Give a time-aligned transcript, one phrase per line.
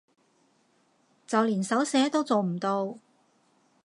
[1.27, 2.97] 就連手寫都做唔到